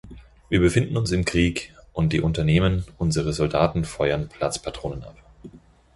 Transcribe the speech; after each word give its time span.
Wir 0.49 0.59
befinden 0.59 0.97
uns 0.97 1.11
im 1.11 1.25
Krieg, 1.25 1.75
und 1.93 2.11
die 2.11 2.21
Unternehmen 2.21 2.85
unsere 2.97 3.33
Soldaten 3.33 3.85
feuern 3.85 4.29
Platzpatronen 4.29 5.03
ab. 5.03 5.17